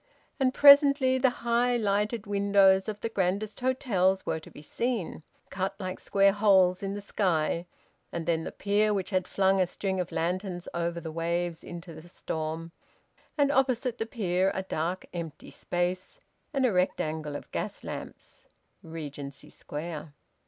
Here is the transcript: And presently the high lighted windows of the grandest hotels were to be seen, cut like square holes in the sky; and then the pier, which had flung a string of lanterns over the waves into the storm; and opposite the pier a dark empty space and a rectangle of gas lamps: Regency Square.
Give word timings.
And 0.39 0.51
presently 0.51 1.19
the 1.19 1.29
high 1.45 1.77
lighted 1.77 2.25
windows 2.25 2.89
of 2.89 2.99
the 3.01 3.09
grandest 3.09 3.59
hotels 3.59 4.25
were 4.25 4.39
to 4.39 4.49
be 4.49 4.63
seen, 4.63 5.21
cut 5.51 5.75
like 5.79 5.99
square 5.99 6.31
holes 6.31 6.81
in 6.81 6.95
the 6.95 7.01
sky; 7.01 7.67
and 8.11 8.25
then 8.25 8.43
the 8.43 8.51
pier, 8.51 8.95
which 8.95 9.11
had 9.11 9.27
flung 9.27 9.61
a 9.61 9.67
string 9.67 9.99
of 9.99 10.11
lanterns 10.11 10.67
over 10.73 10.99
the 10.99 11.11
waves 11.11 11.63
into 11.63 11.93
the 11.93 12.07
storm; 12.09 12.71
and 13.37 13.51
opposite 13.51 13.99
the 13.99 14.07
pier 14.07 14.51
a 14.55 14.63
dark 14.63 15.05
empty 15.13 15.51
space 15.51 16.19
and 16.51 16.65
a 16.65 16.71
rectangle 16.71 17.35
of 17.35 17.51
gas 17.51 17.83
lamps: 17.83 18.47
Regency 18.81 19.51
Square. 19.51 20.15